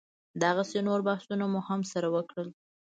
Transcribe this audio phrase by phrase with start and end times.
[0.43, 2.49] دغسې نور بحثونه مو هم سره وکړل.